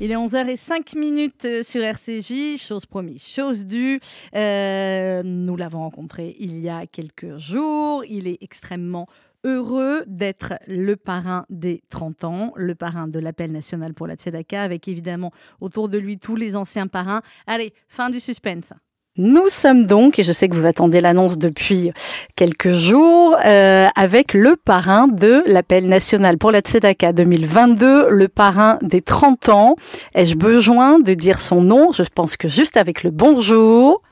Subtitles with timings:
[0.00, 4.00] Il est 11h05 minutes euh, sur RCJ, chose promise, chose due.
[4.34, 8.04] Euh, nous l'avons rencontré il y a quelques jours.
[8.04, 9.06] Il est extrêmement
[9.44, 14.62] heureux d'être le parrain des 30 ans, le parrain de l'appel national pour la Tzedaka,
[14.62, 15.30] avec évidemment
[15.60, 17.22] autour de lui tous les anciens parrains.
[17.46, 18.72] Allez, fin du suspense.
[19.16, 21.92] Nous sommes donc, et je sais que vous attendiez l'annonce depuis
[22.34, 28.76] quelques jours, euh, avec le parrain de l'appel national pour la Tzedaka 2022, le parrain
[28.82, 29.76] des 30 ans.
[30.16, 31.92] Ai-je besoin de dire son nom?
[31.92, 34.02] Je pense que juste avec le bonjour.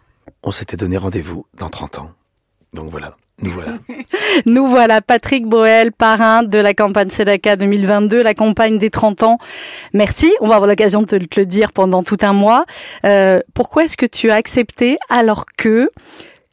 [0.44, 2.10] On s'était donné rendez-vous dans 30 ans.
[2.72, 3.16] Donc voilà.
[3.42, 3.72] Nous voilà.
[4.46, 9.38] Nous voilà, Patrick Boel, parrain de la campagne Sedaka 2022, la campagne des 30 ans.
[9.92, 12.64] Merci, on va avoir l'occasion de te le dire pendant tout un mois.
[13.04, 15.90] Euh, pourquoi est-ce que tu as accepté alors que,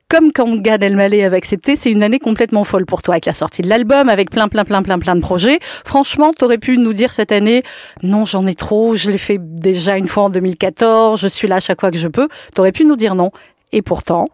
[0.10, 3.34] comme quand Gad Elmaleh avait accepté, c'est une année complètement folle pour toi avec la
[3.34, 5.60] sortie de l'album, avec plein, plein, plein, plein, plein de projets?
[5.86, 7.64] Franchement, tu aurais pu nous dire cette année,
[8.02, 11.60] non, j'en ai trop, je l'ai fait déjà une fois en 2014, je suis là
[11.60, 12.28] chaque fois que je peux.
[12.56, 13.32] Tu aurais pu nous dire non.
[13.72, 14.26] Et pourtant,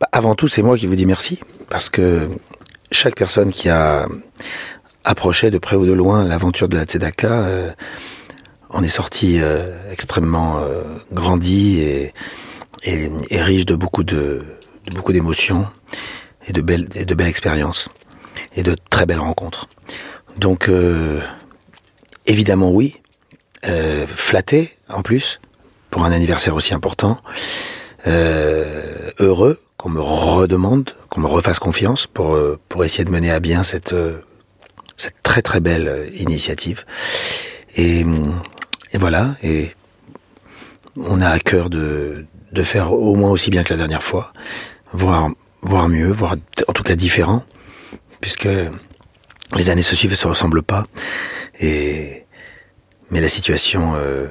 [0.00, 2.28] bah, avant tout, c'est moi qui vous dis merci, parce que
[2.90, 4.06] chaque personne qui a
[5.04, 7.72] approché de près ou de loin l'aventure de la Tzedaka euh,
[8.70, 12.12] en est sorti euh, extrêmement euh, grandi et,
[12.84, 14.44] et, et, riche de beaucoup de,
[14.86, 15.66] de beaucoup d'émotions
[16.46, 17.90] et de belles et de belles expériences
[18.56, 19.68] et de très belles rencontres.
[20.38, 21.20] Donc euh,
[22.26, 22.96] évidemment oui,
[23.66, 25.40] euh, flatté en plus
[25.90, 27.20] pour un anniversaire aussi important,
[28.06, 33.30] euh, heureux qu'on me redemande, qu'on me refasse confiance pour euh, pour essayer de mener
[33.30, 34.20] à bien cette euh,
[34.96, 36.86] cette très très belle initiative.
[37.76, 38.00] Et,
[38.92, 39.36] et voilà.
[39.42, 39.74] Et
[40.96, 44.32] on a à cœur de de faire au moins aussi bien que la dernière fois,
[44.94, 45.28] voire
[45.60, 47.44] voire mieux, voire en tout cas différent,
[48.22, 48.48] puisque
[49.54, 50.86] les années se suivent et se ressemblent pas.
[51.60, 52.24] Et
[53.10, 54.28] mais la situation euh,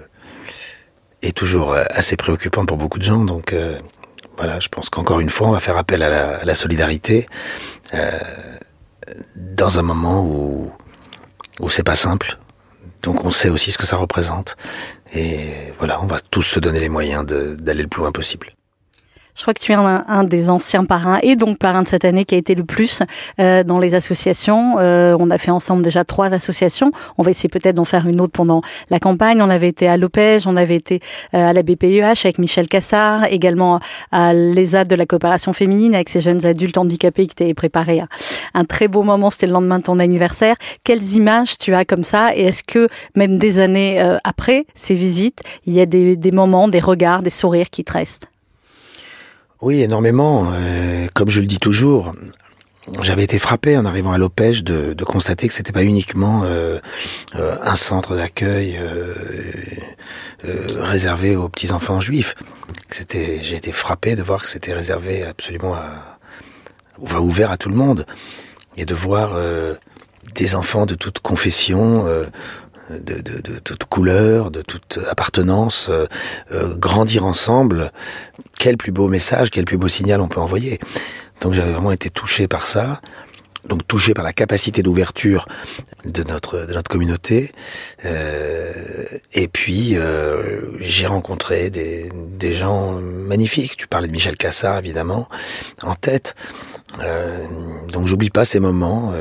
[1.21, 3.53] est toujours assez préoccupante pour beaucoup de gens, donc.
[3.53, 3.77] Euh,
[4.37, 7.27] voilà, je pense qu'encore une fois, on va faire appel à la, solidarité
[7.93, 8.19] euh,
[9.35, 10.71] dans un moment où,
[11.61, 12.37] où c'est pas simple.
[13.01, 14.55] Donc on sait aussi ce que ça représente.
[15.13, 18.47] Et voilà, on va tous se donner les moyens d'aller le plus loin possible.
[19.35, 22.05] Je crois que tu es un, un, des anciens parrains et donc parrain de cette
[22.05, 23.01] année qui a été le plus
[23.39, 24.77] euh, dans les associations.
[24.79, 26.91] Euh, on a fait ensemble déjà trois associations.
[27.17, 29.41] On va essayer peut-être d'en faire une autre pendant la campagne.
[29.41, 31.01] On avait été à l'OPEJ, on avait été
[31.33, 33.79] euh, à la BPEH avec Michel Cassard, également
[34.11, 38.07] à l'ESAD de la coopération féminine avec ces jeunes adultes handicapés qui t'avaient préparé un,
[38.53, 39.31] un très beau moment.
[39.31, 40.55] C'était le lendemain de ton anniversaire.
[40.83, 44.93] Quelles images tu as comme ça Et est-ce que même des années euh, après ces
[44.93, 48.27] visites, il y a des, des moments, des regards, des sourires qui te restent?
[49.63, 50.51] Oui, énormément.
[50.51, 52.13] Euh, comme je le dis toujours,
[53.01, 56.79] j'avais été frappé en arrivant à l'Opège de, constater que c'était pas uniquement euh,
[57.35, 59.13] euh, un centre d'accueil euh,
[60.79, 62.35] réservé aux petits enfants juifs.
[62.89, 66.17] C'était, j'ai été frappé de voir que c'était réservé absolument à,
[67.19, 68.05] ouvert à tout le monde
[68.75, 69.37] et de voir
[70.35, 72.05] des enfants de toute confession.
[72.89, 76.05] De, de, de, toute couleur, de toute appartenance, euh,
[76.51, 77.93] euh, grandir ensemble,
[78.57, 80.79] quel plus beau message, quel plus beau signal on peut envoyer.
[81.39, 82.99] Donc j'avais vraiment été touché par ça,
[83.67, 85.47] donc touché par la capacité d'ouverture
[86.05, 87.51] de notre de notre communauté.
[88.05, 88.73] Euh,
[89.33, 93.77] et puis euh, j'ai rencontré des, des gens magnifiques.
[93.77, 95.27] Tu parlais de Michel Cassard évidemment
[95.83, 96.35] en tête.
[97.01, 97.45] Euh,
[97.91, 99.13] donc j'oublie pas ces moments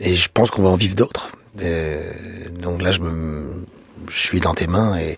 [0.00, 1.30] et je pense qu'on va en vivre d'autres.
[1.56, 3.64] Donc là je me
[4.08, 5.16] je suis dans tes mains et,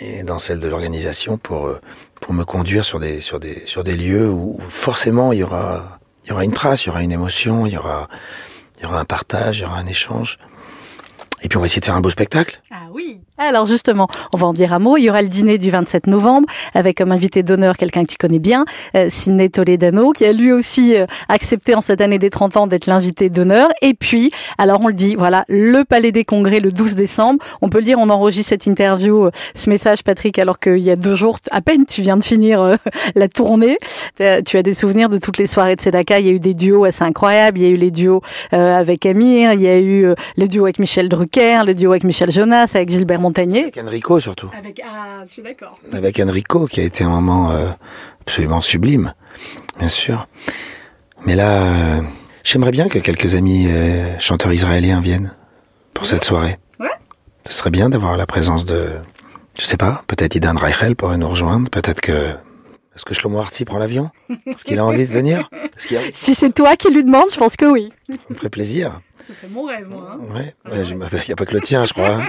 [0.00, 1.70] et dans celle de l'organisation pour
[2.20, 5.98] pour me conduire sur des sur des sur des lieux où forcément il y aura
[6.24, 8.08] il y aura une trace, il y aura une émotion, il y aura
[8.78, 10.38] il y aura un partage, il y aura un échange.
[11.42, 12.60] Et puis on va essayer de faire un beau spectacle.
[12.70, 13.20] Ah oui.
[13.40, 14.96] Alors justement, on va en dire un mot.
[14.96, 18.16] Il y aura le dîner du 27 novembre avec comme invité d'honneur quelqu'un que tu
[18.16, 18.64] connais bien,
[18.96, 22.66] euh, Sidney Toledano, qui a lui aussi euh, accepté en cette année des 30 ans
[22.66, 23.70] d'être l'invité d'honneur.
[23.80, 27.38] Et puis, alors on le dit, voilà, le Palais des Congrès le 12 décembre.
[27.62, 30.90] On peut le dire, on enregistre cette interview, euh, ce message, Patrick, alors qu'il y
[30.90, 32.76] a deux jours, à peine tu viens de finir
[33.14, 33.78] la tournée.
[34.16, 36.18] Tu as des souvenirs de toutes les soirées de Sedaka.
[36.18, 37.58] Il y a eu des duos assez incroyables.
[37.58, 38.20] Il y a eu les duos
[38.50, 39.52] avec Amir.
[39.52, 42.90] Il y a eu les duos avec Michel Drucker, le duo avec Michel Jonas, avec
[42.90, 43.64] Gilbert Montagnier.
[43.64, 44.50] Avec Enrico surtout.
[44.56, 45.78] Avec, ah, je suis d'accord.
[45.92, 47.68] Avec Enrico qui a été un moment euh,
[48.22, 49.12] absolument sublime,
[49.78, 50.26] bien sûr.
[51.26, 52.00] Mais là, euh,
[52.42, 55.34] j'aimerais bien que quelques amis euh, chanteurs israéliens viennent
[55.92, 56.56] pour cette soirée.
[56.80, 56.88] Ouais.
[57.46, 58.92] Ce serait bien d'avoir la présence de,
[59.58, 62.34] je sais pas, peut-être Idan Reichel pourrait nous rejoindre, peut-être que
[62.96, 64.10] est-ce que Shlomo Arti prend l'avion?
[64.46, 65.50] Est-ce qu'il a envie de venir?
[65.52, 65.96] A...
[66.14, 67.90] Si c'est toi qui lui demande, je pense que oui.
[68.08, 69.02] Ça me ferait plaisir.
[69.26, 70.12] C'est mon rêve, moi.
[70.12, 70.34] Hein.
[70.34, 72.16] Ouais, il n'y a pas que le tien, je crois.
[72.16, 72.28] Hein.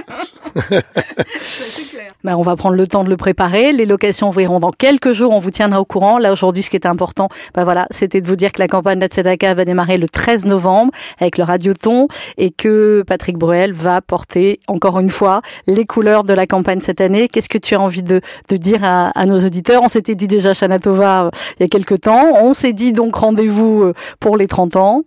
[1.38, 2.12] c'est clair.
[2.24, 3.72] Ben, on va prendre le temps de le préparer.
[3.72, 5.32] Les locations ouvriront dans quelques jours.
[5.32, 6.18] On vous tiendra au courant.
[6.18, 8.98] Là, aujourd'hui, ce qui était important, ben voilà, c'était de vous dire que la campagne
[8.98, 14.00] de Tzedaka va démarrer le 13 novembre avec le Radioton et que Patrick Bruel va
[14.00, 17.28] porter, encore une fois, les couleurs de la campagne cette année.
[17.28, 19.82] Qu'est-ce que tu as envie de, de dire à, à, nos auditeurs?
[19.82, 22.34] On s'était dit déjà Chanatova euh, il y a quelques temps.
[22.42, 25.02] On s'est dit donc rendez-vous euh, pour les 30 ans.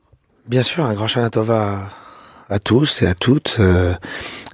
[0.47, 1.89] Bien sûr, un grand Chanatova
[2.49, 3.57] à tous et à toutes.
[3.59, 3.93] Euh,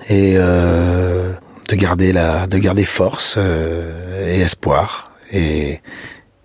[0.07, 1.33] et euh,
[1.69, 5.81] de garder la, de garder force euh, et espoir et,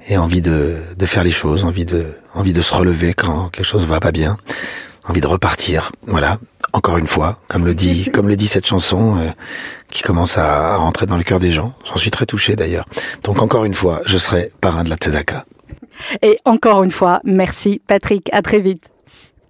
[0.07, 3.65] et envie de, de faire les choses, envie de, envie de se relever quand quelque
[3.65, 4.37] chose va pas bien,
[5.09, 5.93] envie de repartir.
[6.07, 6.39] Voilà.
[6.73, 9.31] Encore une fois, comme le dit, comme le dit cette chanson, euh,
[9.89, 11.75] qui commence à, rentrer dans le cœur des gens.
[11.85, 12.85] J'en suis très touché d'ailleurs.
[13.23, 15.47] Donc encore une fois, je serai parrain de la Tzedaka.
[16.21, 18.29] Et encore une fois, merci Patrick.
[18.33, 18.94] À très vite.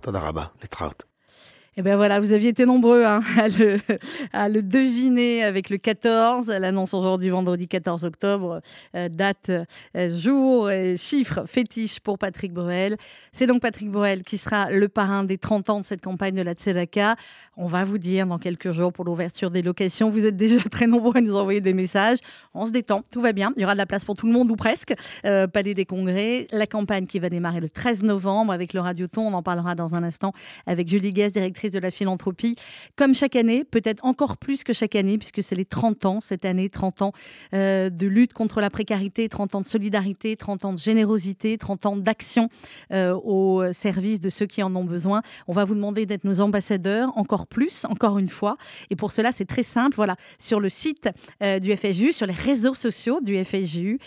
[0.05, 1.14] תודה רבה, להתראות.
[1.77, 3.81] Et eh ben voilà, vous aviez été nombreux hein, à, le,
[4.33, 6.47] à, le, deviner avec le 14.
[6.47, 8.61] L'annonce aujourd'hui, vendredi 14 octobre,
[8.95, 9.51] euh, date,
[9.97, 12.97] euh, jour et chiffre fétiche pour Patrick Bruel.
[13.33, 16.43] C'est donc Patrick Bruel qui sera le parrain des 30 ans de cette campagne de
[16.43, 17.17] la Tzedaka.
[17.57, 20.11] On va vous dire dans quelques jours pour l'ouverture des locations.
[20.11, 22.19] Vous êtes déjà très nombreux à nous envoyer des messages.
[22.55, 23.53] On se détend, tout va bien.
[23.57, 24.95] Il y aura de la place pour tout le monde ou presque.
[25.25, 29.23] Euh, Palais des Congrès, la campagne qui va démarrer le 13 novembre avec le Radioton.
[29.23, 30.33] On en parlera dans un instant
[30.67, 32.57] avec Julie Guest, directrice de la philanthropie.
[32.97, 36.45] Comme chaque année, peut-être encore plus que chaque année, puisque c'est les 30 ans cette
[36.45, 37.13] année, 30 ans
[37.55, 41.87] euh, de lutte contre la précarité, 30 ans de solidarité, 30 ans de générosité, 30
[41.87, 42.49] ans d'action
[42.93, 45.23] euh, au service de ceux qui en ont besoin.
[45.49, 48.57] On va vous demander d'être nos ambassadeurs encore plus, encore une fois.
[48.91, 49.97] Et pour cela, c'est très simple.
[49.97, 51.09] Voilà, sur le site
[51.43, 53.99] euh, du FSJU, sur les réseaux sociaux du FSJU,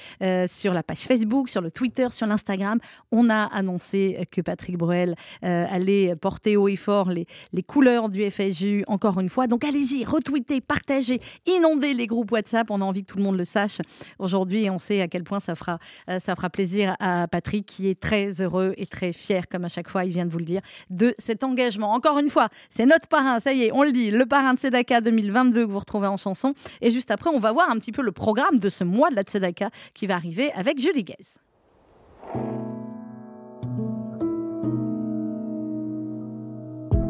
[0.48, 2.80] sur la page Facebook, sur le Twitter, sur l'Instagram,
[3.12, 8.30] on a annoncé que Patrick Bruel allait porter haut et fort les, les couleurs du
[8.30, 9.48] FSJU, encore une fois.
[9.48, 12.70] Donc allez-y, retweetez, partagez, inondez les groupes WhatsApp.
[12.70, 13.80] On a envie que tout le monde le sache
[14.20, 15.80] aujourd'hui on sait à quel point ça fera,
[16.10, 19.70] euh, ça fera plaisir à Patrick qui est très heureux et très fier, comme à
[19.70, 21.94] chaque fois, il vient de vous le dire, de cet engagement.
[21.94, 24.60] Encore une fois, c'est notre parrain, ça y est, on le dit, le parrain de
[24.60, 26.54] Tzedaka 2022 que vous retrouvez en chanson.
[26.82, 29.16] Et juste après, on va voir un petit peu le programme de ce mois de
[29.16, 31.47] la Tzedaka qui va arriver avec Julie Guez.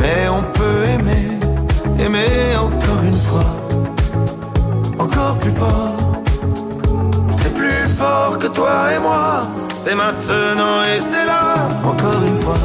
[0.00, 1.38] mais on peut aimer,
[2.04, 3.50] aimer encore une fois,
[4.98, 5.96] encore plus fort.
[7.30, 12.62] C'est plus fort que toi et moi, c'est maintenant et c'est là, encore une fois.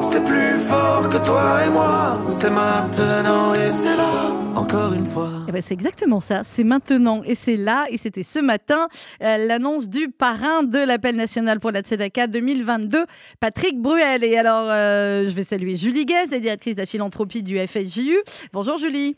[0.00, 2.05] C'est plus fort que toi et moi,
[2.38, 5.30] c'est maintenant et c'est là encore une fois.
[5.48, 8.88] Eh ben, c'est exactement ça, c'est maintenant et c'est là et c'était ce matin
[9.22, 13.04] euh, l'annonce du parrain de l'appel national pour la Tzedaka 2022,
[13.40, 14.22] Patrick Bruel.
[14.22, 18.18] Et alors, euh, je vais saluer Julie Guez, la directrice de la philanthropie du FSJU.
[18.52, 19.16] Bonjour Julie.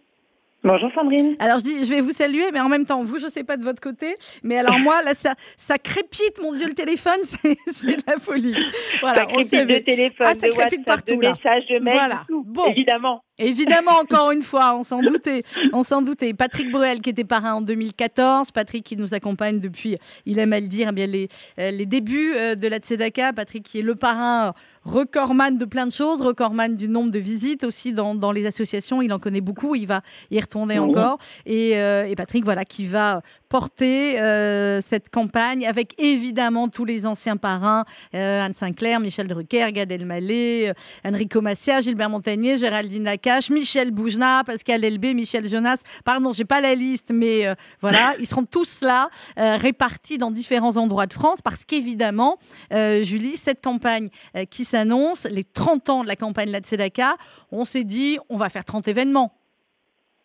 [0.68, 1.34] Bonjour Sandrine.
[1.38, 3.56] Alors je dis, je vais vous saluer, mais en même temps, vous, je sais pas
[3.56, 7.54] de votre côté, mais alors moi, là, ça, ça crépite, mon Dieu, le téléphone, c'est
[7.86, 8.54] de la folie.
[9.00, 11.94] Voilà, ça crépite de téléphone, ah, ça de crépite WhatsApp, partout, de messages, de mails,
[11.94, 12.26] Voilà.
[12.28, 12.66] Bon.
[12.66, 13.22] évidemment.
[13.38, 15.44] Évidemment, encore une fois, on s'en doutait.
[15.72, 16.34] On s'en doutait.
[16.34, 18.50] Patrick Bruel, qui était parrain en 2014.
[18.50, 21.28] Patrick qui nous accompagne depuis, il aime à le dire, eh bien les,
[21.58, 23.32] euh, les débuts euh, de la Tzedaka.
[23.32, 24.54] Patrick qui est le parrain
[24.84, 29.02] recordman de plein de choses, recordman du nombre de visites aussi dans, dans les associations.
[29.02, 29.74] Il en connaît beaucoup.
[29.74, 31.18] Il va y retourner encore.
[31.46, 37.06] Et, euh, et Patrick, voilà, qui va porter euh, cette campagne avec évidemment tous les
[37.06, 40.72] anciens parrains, euh, Anne Sinclair, Michel Drucker, Gad Elmaleh,
[41.04, 45.82] Enrico Massia, Gilbert Montagnier, Géraldine Nakache, Michel Boujna, Pascal Elbé, Michel Jonas.
[46.04, 50.30] Pardon, j'ai pas la liste, mais euh, voilà, ils seront tous là, euh, répartis dans
[50.30, 52.38] différents endroits de France, parce qu'évidemment,
[52.72, 54.08] euh, Julie, cette campagne
[54.50, 57.16] qui s'annonce, les 30 ans de la campagne La Tzedaka,
[57.52, 59.32] on s'est dit, on va faire 30 événements.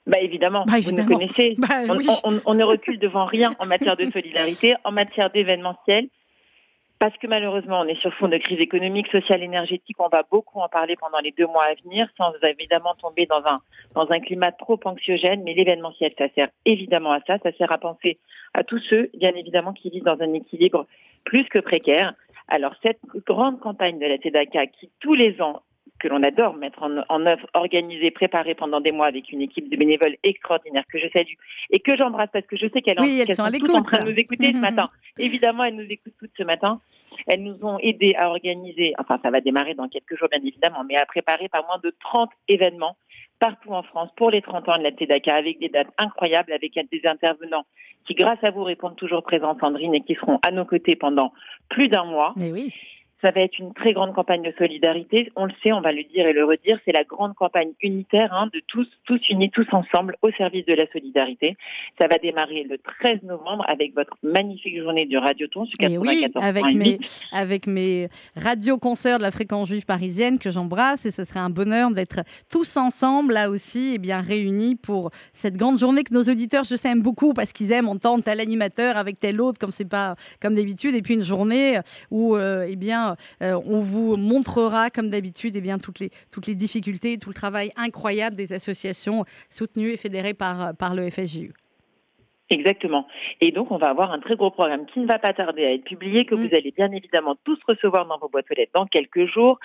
[0.06, 1.56] Bah évidemment, Bah, vous nous connaissez.
[1.58, 2.08] Bah, on, oui.
[2.26, 6.08] on- on ne recule devant rien en matière de solidarité, en matière d'événementiel,
[7.04, 9.98] parce que malheureusement, on est sur fond de crise économique, sociale, énergétique.
[10.00, 13.44] On va beaucoup en parler pendant les deux mois à venir, sans évidemment tomber dans
[13.46, 13.60] un
[13.94, 15.44] dans un climat trop anxiogène.
[15.44, 17.40] Mais l'événementiel, ça sert évidemment à ça.
[17.44, 18.20] Ça sert à penser
[18.54, 20.88] à tous ceux, bien évidemment, qui vivent dans un équilibre
[21.26, 22.14] plus que précaire.
[22.48, 25.62] Alors cette grande campagne de la TEDACA, qui tous les ans
[26.04, 29.70] que l'on adore mettre en, en œuvre, organisée, préparée pendant des mois avec une équipe
[29.70, 31.38] de bénévoles extraordinaire que je salue
[31.72, 34.18] et que j'embrasse parce que je sais qu'elles Oui, sont toutes en train de nous
[34.18, 34.90] écouter ce matin.
[35.18, 36.82] Évidemment, elles nous écoutent toutes ce matin.
[37.26, 40.84] Elles nous ont aidés à organiser, enfin ça va démarrer dans quelques jours bien évidemment,
[40.84, 42.98] mais à préparer pas moins de 30 événements
[43.40, 46.74] partout en France pour les 30 ans de la TEDACA avec des dates incroyables, avec
[46.74, 47.66] des intervenants
[48.06, 51.32] qui, grâce à vous, répondent toujours présents, Sandrine, et qui seront à nos côtés pendant
[51.70, 52.34] plus d'un mois.
[52.36, 52.74] Mais oui.
[53.24, 55.32] Ça va être une très grande campagne de solidarité.
[55.38, 56.78] On le sait, on va le dire et le redire.
[56.84, 60.74] C'est la grande campagne unitaire hein, de tous, tous unis, tous ensemble au service de
[60.74, 61.56] la solidarité.
[62.00, 66.26] Ça va démarrer le 13 novembre avec votre magnifique journée du Radioton sur Et oui,
[66.36, 66.44] 94.8.
[66.44, 67.00] avec mes,
[67.32, 71.92] avec mes radioconcerts de la fréquence juive parisienne que j'embrasse et ce serait un bonheur
[71.92, 76.64] d'être tous ensemble là aussi et bien réunis pour cette grande journée que nos auditeurs
[76.64, 79.90] je sais aiment beaucoup parce qu'ils aiment entendre tel animateur avec tel autre comme c'est
[79.90, 81.80] pas comme d'habitude et puis une journée
[82.12, 86.48] où euh, eh bien euh, on vous montrera comme d'habitude eh bien toutes les toutes
[86.48, 91.54] les difficultés tout le travail incroyable des associations soutenues et fédérées par par le FSJU.
[92.50, 93.08] Exactement.
[93.42, 95.74] Et donc, on va avoir un très gros programme qui ne va pas tarder à
[95.74, 96.48] être publié, que Mm.
[96.48, 99.60] vous allez bien évidemment tous recevoir dans vos boîtes aux lettres dans quelques jours.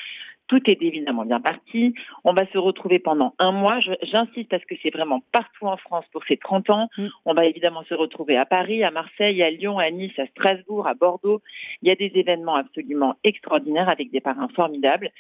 [0.49, 1.95] Tout est évidemment bien parti.
[2.25, 3.81] On va se retrouver pendant un mois.
[4.03, 6.89] J'insiste parce que c'est vraiment partout en France pour ces 30 ans.
[6.97, 7.07] Mm.
[7.27, 10.87] On va évidemment se retrouver à Paris, à Marseille, à Lyon, à Nice, à Strasbourg,
[10.87, 11.43] à Bordeaux.
[11.83, 15.11] Il y a des événements absolument extraordinaires avec des parrains formidables.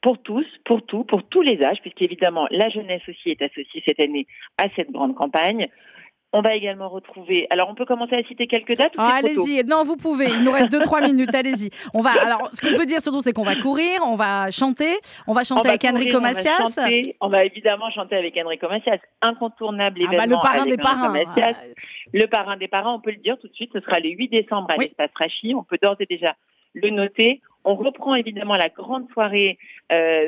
[0.00, 4.00] Pour tous, pour tout, pour tous les âges, puisqu'évidemment la jeunesse aussi est associée cette
[4.00, 4.26] année
[4.62, 5.68] à cette grande campagne.
[6.36, 7.46] On va également retrouver.
[7.50, 9.62] Alors, on peut commencer à citer quelques dates Ah, allez-y.
[9.64, 10.26] Non, vous pouvez.
[10.26, 11.32] Il nous reste 2-3 minutes.
[11.34, 11.70] Allez-y.
[11.94, 12.10] On va.
[12.20, 14.92] Alors, ce qu'on peut dire surtout, c'est qu'on va courir, on va chanter,
[15.28, 16.56] on va On chanter va avec courir, Enrico on va Macias.
[16.58, 17.16] chanter.
[17.20, 18.98] On va évidemment chanter avec Enrico Macias.
[19.22, 21.08] Incontournable Ah bah, événement le parrain avec des parrains.
[21.10, 21.54] Macias.
[22.12, 24.28] Le parrain des parrains, on peut le dire tout de suite, ce sera le 8
[24.28, 24.86] décembre à Oui.
[24.86, 25.54] l'espace Rachi.
[25.56, 26.34] On peut d'ores et déjà
[26.74, 27.40] le noter.
[27.64, 29.56] On reprend évidemment la grande soirée
[29.92, 30.26] euh,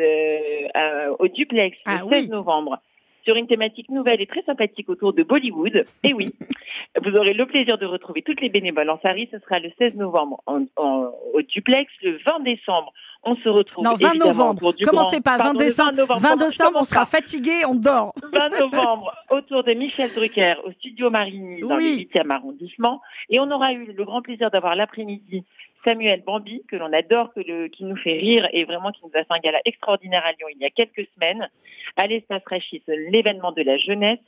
[0.76, 2.28] euh, au duplex le Ah 16 oui.
[2.28, 2.78] novembre
[3.26, 5.85] sur une thématique nouvelle et très sympathique autour de Bollywood.
[6.04, 6.33] Et oui,
[7.02, 9.28] vous aurez le plaisir de retrouver toutes les bénévoles en Paris.
[9.33, 11.90] Ce sera le 16 novembre en- en- au duplex.
[12.02, 12.92] Le 20 décembre,
[13.25, 14.73] on se retrouve Non, 20 évidemment novembre.
[14.75, 15.30] du Commencez grand- pas.
[15.33, 15.92] 20 Pardon, le décembre.
[15.92, 18.12] 20 Comment- décembre, on sera pas fatigué, on dort.
[18.33, 22.06] 20 novembre, autour de Michel Drucker, au studio Marigny, dans Oui.
[22.14, 23.00] le 8e arrondissement.
[23.28, 25.45] Et on aura eu le grand plaisir d'avoir l'après-midi
[25.85, 29.11] Samuel Bambi, que l'on adore, que le, qui nous fait rire et vraiment qui nous
[29.14, 31.49] a fait un gala extraordinaire à Lyon il y a quelques semaines.
[31.97, 34.18] À l'espace Rachis, l'événement de la jeunesse.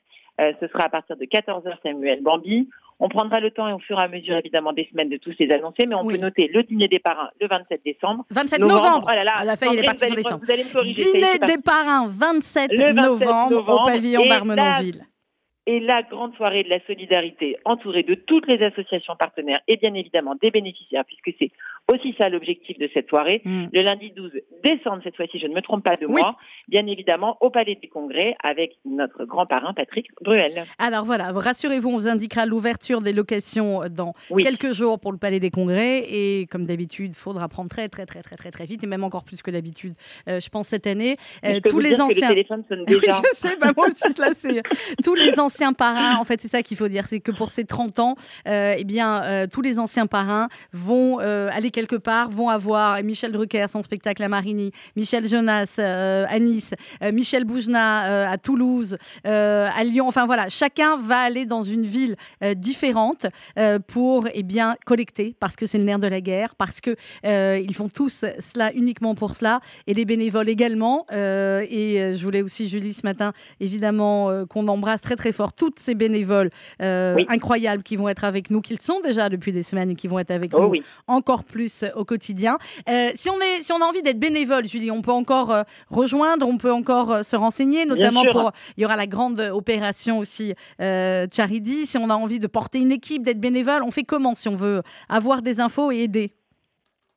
[0.41, 2.69] Euh, ce sera à partir de 14h, Samuel Bambi.
[3.01, 5.33] On prendra le temps et au fur et à mesure, évidemment, des semaines de tous
[5.39, 6.15] les annoncer, mais on Oui.
[6.15, 8.25] peut noter le dîner des parrains le 27 décembre.
[8.31, 9.07] 27 novembre.
[9.09, 11.05] Oh là là, À la parti vous sur allez Vous allez me corriger.
[11.05, 13.85] Dîner des parrains, 27, Le 27 novembre, au novembre.
[13.87, 15.05] pavillon d'Armenonville.
[15.69, 19.93] Et la grande soirée de la solidarité entourée de toutes les associations partenaires et bien
[19.93, 21.51] évidemment des bénéficiaires, puisque c'est
[21.93, 23.43] aussi ça l'objectif de cette soirée.
[23.45, 23.65] Mm.
[23.71, 24.33] Le lundi 12
[24.65, 26.37] décembre, cette fois-ci, je ne me trompe pas de moi,
[26.69, 30.65] bien évidemment au Palais du Congrès avec notre grand parrain Patrick Bruel.
[30.79, 35.39] Alors voilà, rassurez-vous, on vous indiquera l'ouverture des locations dans quelques jours pour le Palais
[35.39, 38.85] des Congrès et comme d'habitude, il faudra prendre très très très très très très vite
[38.85, 39.93] et même encore plus que d'habitude,
[40.31, 41.17] euh, je pense cette année.
[41.45, 42.33] Euh, tous les anciens.
[42.33, 42.41] déjà.
[42.89, 44.63] oui, je sais, bah, moi aussi là, c'est
[45.05, 46.17] tous les anciens parrains.
[46.17, 48.85] En fait, c'est ça qu'il faut dire, c'est que pour ces 30 ans, euh, eh
[48.85, 54.23] bien, tous les anciens parrains vont aller quelque part, vont avoir Michel Drucker, son spectacle
[54.23, 56.75] à Marigny, Michel Jonas à Nice,
[57.13, 60.07] Michel Boujna à Toulouse, à Lyon.
[60.09, 62.17] Enfin voilà, chacun va aller dans une ville
[62.57, 63.27] différente
[63.89, 67.75] pour eh bien collecter parce que c'est le nerf de la guerre, parce que ils
[67.75, 71.07] font tous cela uniquement pour cela et les bénévoles également.
[71.13, 75.33] Euh, et euh, je voulais aussi, Julie, ce matin, évidemment, euh, qu'on embrasse très très
[75.33, 76.51] fort toutes ces bénévoles
[76.81, 80.19] incroyables qui vont être avec nous, qu'ils sont déjà depuis des semaines et qui vont
[80.19, 82.59] être avec oh nous encore plus au quotidien.
[83.15, 86.59] si, on est, si on a envie d'être bénévole, Julie, on peut encore rejoindre, on
[86.59, 88.53] peut encore se renseigner, notamment pour.
[88.77, 91.87] Il y aura la grande opération aussi Charity.
[91.87, 94.57] Si on a envie de porter une équipe, d'être bénévole, on fait comment si on
[94.57, 96.33] veut avoir des infos et aider?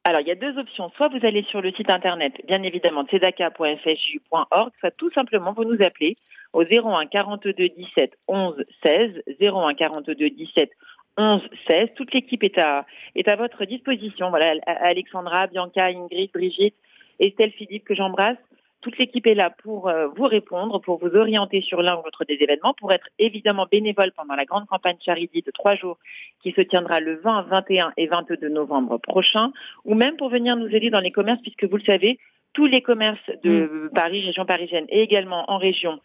[0.04, 0.90] Alors, il y a deux options.
[0.98, 5.78] Soit vous allez sur le site internet, bien évidemment, tzedaka.fju.org, soit tout simplement vous nous
[5.86, 6.16] appelez
[6.54, 8.56] au 01 42 17 11
[8.86, 10.70] 16, 01 42 17
[11.18, 11.90] 11 16.
[11.96, 14.30] Toute l'équipe est à, est à votre disposition.
[14.30, 16.76] Voilà, Alexandra, Bianca, Ingrid, Brigitte,
[17.20, 18.38] Estelle, Philippe, que j'embrasse.
[18.82, 22.26] Toute l'équipe est là pour euh, vous répondre, pour vous orienter sur l'un ou l'autre
[22.26, 26.00] des événements, pour être évidemment bénévole pendant la grande campagne Charity de trois jours
[26.42, 29.52] qui se tiendra le 20, 21 et 22 novembre prochain,
[29.86, 32.18] ou même pour venir nous aider dans les commerces, puisque vous le savez,
[32.54, 33.90] tous les commerces de mm.
[33.94, 36.00] Paris, région parisienne et également en région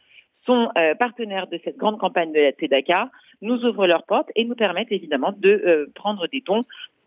[0.47, 3.11] sont euh, partenaires de cette grande campagne de la TEDACA,
[3.43, 6.63] nous ouvrent leurs portes et nous permettent évidemment de euh, prendre des dons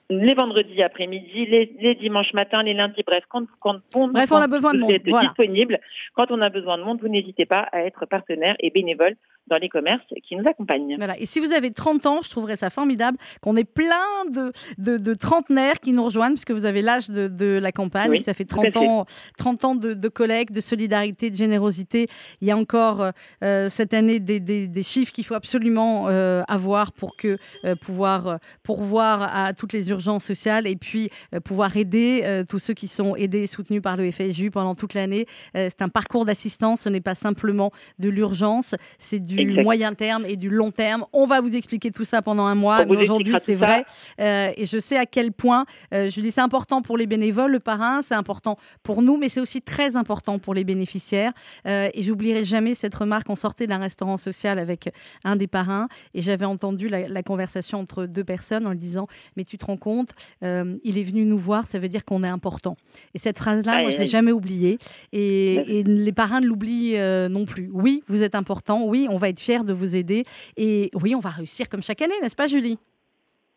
[0.10, 4.74] les vendredis après-midi, les, dimanches matins, les lundis, bref, quand, quand, bref, on a besoin
[4.74, 5.22] de monde.
[5.22, 5.79] disponible,
[6.15, 9.15] quand on a besoin de monde, vous n'hésitez pas à être partenaire et bénévole
[9.49, 10.95] dans les commerces qui nous accompagnent.
[10.97, 11.19] Voilà.
[11.19, 13.95] Et si vous avez 30 ans, je trouverais ça formidable qu'on ait plein
[14.31, 18.19] de, de, trentenaires qui nous rejoignent, puisque vous avez l'âge de, de, la campagne.
[18.21, 19.05] ça fait 30 ans,
[19.37, 22.07] 30 ans de, de collègues, de solidarité, de générosité.
[22.41, 23.11] Il y a encore
[23.43, 27.75] euh, cette année des, des, des chiffres qu'il faut absolument euh, avoir pour que euh,
[27.75, 31.09] pouvoir pourvoir à toutes les urgences sociales et puis
[31.43, 35.25] pouvoir aider tous ceux qui sont aidés et soutenus par le FSU pendant toute l'année.
[35.53, 40.25] c'est un parcours d'assistance, ce n'est pas simplement de l'urgence, c'est du du moyen terme
[40.25, 41.06] et du long terme.
[41.13, 43.86] On va vous expliquer tout ça pendant un mois, mais aujourd'hui c'est vrai.
[44.19, 47.52] Euh, et je sais à quel point, euh, je dis c'est important pour les bénévoles,
[47.52, 51.32] le parrain, c'est important pour nous, mais c'est aussi très important pour les bénéficiaires.
[51.67, 53.30] Euh, et j'oublierai jamais cette remarque.
[53.30, 54.89] On sortait d'un restaurant social avec
[55.23, 59.43] un des parrains et j'avais entendu la, conversation entre deux personnes en lui disant Mais
[59.43, 62.78] tu te rends compte, il est venu nous voir, ça veut dire qu'on est important.
[63.13, 64.80] Et cette phrase-là, moi je l'ai jamais oubliée.
[65.12, 66.97] Et, et, les parrains ne l'oublient
[67.30, 67.69] non plus.
[67.71, 68.84] Oui, vous êtes important.
[68.86, 70.25] Oui, on va être fiers de vous aider.
[70.58, 72.79] Et oui, on va réussir comme chaque année, n'est-ce pas, Julie?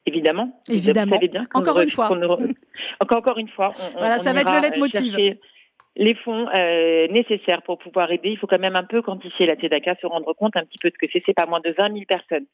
[0.04, 0.60] Évidemment.
[0.68, 1.16] Évidemment.
[1.54, 2.10] encore, une fois.
[3.00, 3.72] encore, encore une fois.
[3.96, 5.16] voilà, ça va être le leitmotiv
[5.96, 8.30] les fonds euh, nécessaires pour pouvoir aider.
[8.30, 10.88] Il faut quand même un peu quantifier la TEDACA, se rendre compte un petit peu
[10.88, 11.22] de ce que c'est.
[11.26, 12.46] C'est pas moins de 20 000 personnes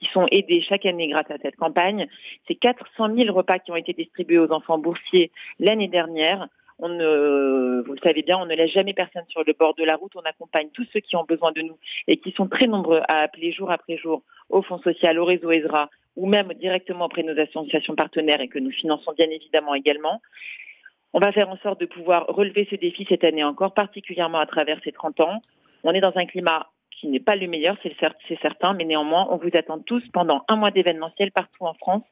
[0.00, 2.06] qui sont aidées chaque année grâce à cette campagne.
[2.46, 6.46] C'est 400 000 repas qui ont été distribués aux enfants boursiers l'année dernière.
[6.78, 9.84] On ne, vous le savez bien, on ne laisse jamais personne sur le bord de
[9.84, 10.12] la route.
[10.16, 13.20] On accompagne tous ceux qui ont besoin de nous et qui sont très nombreux à
[13.22, 17.32] appeler jour après jour au Fonds social, au réseau ESRA ou même directement auprès de
[17.32, 20.20] nos associations partenaires et que nous finançons bien évidemment également.
[21.12, 24.46] On va faire en sorte de pouvoir relever ce défi cette année encore, particulièrement à
[24.46, 25.42] travers ces 30 ans.
[25.84, 26.66] On est dans un climat
[27.04, 30.56] qui n'est pas le meilleur, c'est certain, mais néanmoins, on vous attend tous pendant un
[30.56, 32.02] mois d'événementiel partout en France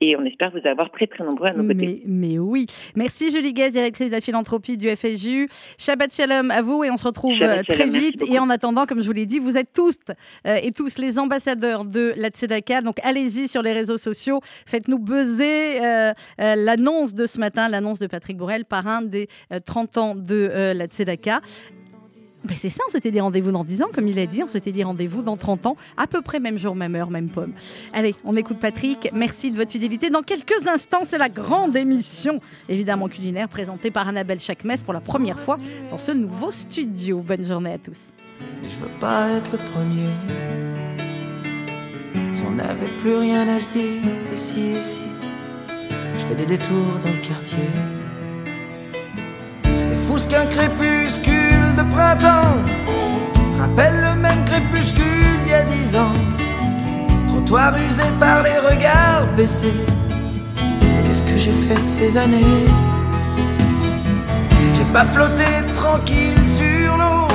[0.00, 2.02] et on espère vous avoir très très nombreux à nos côtés.
[2.06, 2.66] Mais, oui.
[2.94, 5.48] Merci Julie Guez, directrice de la philanthropie du FSJU.
[5.78, 8.22] Shabbat Shalom à vous et on se retrouve euh, très vite.
[8.30, 9.98] Et en attendant, comme je vous l'ai dit, vous êtes tous
[10.46, 12.82] euh, et tous les ambassadeurs de la Tzedaka.
[12.82, 18.06] Donc allez-y sur les réseaux sociaux, faites-nous buzzer euh, l'annonce de ce matin, l'annonce de
[18.06, 19.28] Patrick Borel, parrain des
[19.64, 21.40] 30 ans de la Tzedaka.
[22.46, 24.46] Ben, c'est ça, on s'était dit rendez-vous dans 10 ans, comme il a dit, on
[24.46, 27.52] s'était dit rendez-vous dans 30 ans, à peu près même jour, même heure, même pomme.
[27.92, 30.10] Allez, on écoute Patrick, merci de votre fidélité.
[30.10, 35.00] Dans quelques instants, c'est la grande émission, évidemment culinaire, présentée par Annabelle Chakmes pour la
[35.00, 35.58] première fois
[35.90, 37.22] dans ce nouveau studio.
[37.22, 37.98] Bonne journée à tous.
[38.62, 40.08] Je veux pas être le premier.
[42.32, 44.98] Si n'avait plus rien à se dire, ici, ici,
[46.14, 47.58] je fais des détours dans le quartier.
[49.82, 52.56] C'est fou ce qu'un crépuscule de printemps
[53.58, 56.12] rappelle le même crépuscule a dix ans.
[57.28, 59.80] Trottoir usé par les regards baissés.
[61.04, 62.66] Qu'est-ce que j'ai fait de ces années?
[64.74, 67.28] J'ai pas flotté tranquille sur l'eau.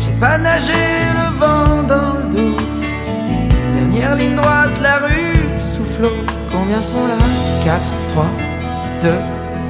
[0.00, 0.82] J'ai pas nagé
[1.18, 2.56] le vent dans le dos.
[3.76, 6.16] Dernière ligne droite, la rue soufflot.
[6.50, 7.18] Combien sont là?
[7.64, 8.24] 4, 3,
[9.02, 9.08] 2,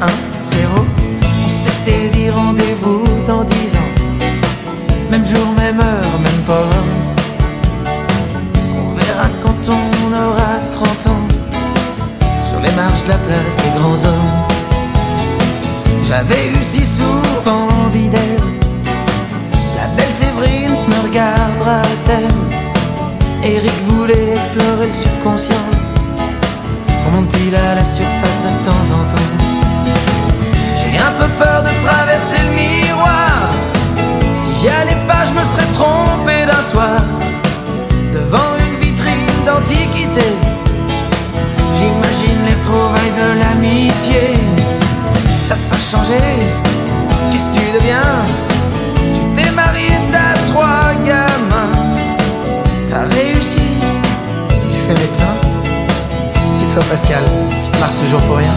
[0.01, 0.07] 1,
[0.45, 0.94] 0.
[5.15, 6.69] Même jour, même heure, même pas.
[8.77, 11.29] On verra quand on aura 30 ans.
[12.49, 14.33] Sur les marches de la place des grands hommes.
[16.03, 18.43] J'avais eu si souvent envie d'elle.
[19.77, 22.35] La belle Séverine me regardera-t-elle
[23.49, 25.69] Eric voulait explorer le subconscient.
[27.07, 29.04] Remonte-t-il à la surface de temps en temps
[35.75, 37.01] trompé d'un soir.
[38.13, 40.29] Devant une vitrine d'antiquité.
[41.77, 44.23] J'imagine les retrouvailles de l'amitié.
[45.49, 46.21] T'as pas changé,
[47.31, 48.13] qu'est-ce que tu deviens?
[49.15, 51.75] Tu t'es marié, t'as trois gamins.
[52.89, 53.67] T'as réussi,
[54.71, 55.35] tu fais médecin.
[56.63, 57.25] Et toi, Pascal,
[57.63, 58.57] tu te marres toujours pour rien.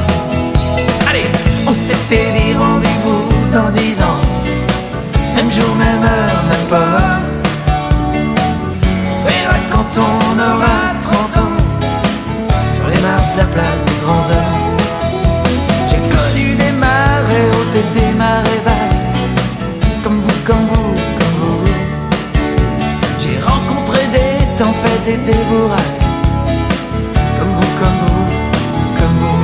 [25.15, 26.01] Des bourrasques.
[27.39, 28.25] Comme vous, comme vous,
[28.97, 29.37] comme vous.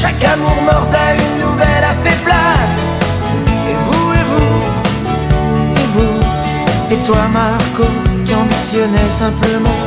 [0.00, 2.76] Chaque amour mort une nouvelle a fait place.
[3.68, 4.54] Et vous, et vous,
[5.80, 6.94] et vous.
[6.94, 7.86] Et toi, Marco,
[8.24, 9.80] qui ambitionnais simplement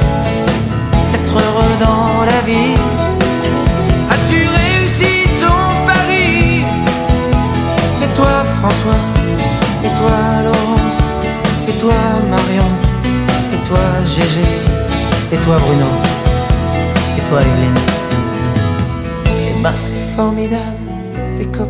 [1.13, 2.75] d'être heureux dans la vie.
[4.11, 6.65] As-tu réussi ton pari?
[8.03, 9.03] Et toi, François?
[9.85, 10.99] Et toi, Laurence?
[11.69, 11.93] Et toi,
[13.69, 14.49] toi, Gégé.
[15.31, 15.85] Et toi, Bruno.
[17.17, 17.75] Et toi, Evelyne.
[19.25, 20.87] Et bah, c'est formidable,
[21.37, 21.68] les copains.